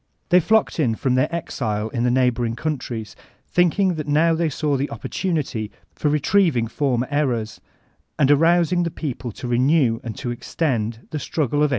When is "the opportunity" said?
4.75-5.69